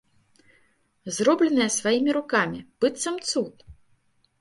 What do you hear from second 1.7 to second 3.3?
сваімі рукамі, быццам